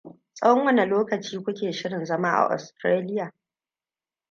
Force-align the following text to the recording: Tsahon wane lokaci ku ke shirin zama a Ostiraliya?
Tsahon 0.35 0.65
wane 0.65 0.83
lokaci 0.91 1.35
ku 1.43 1.51
ke 1.57 1.71
shirin 1.73 2.05
zama 2.05 2.29
a 2.31 2.47
Ostiraliya? 2.53 3.31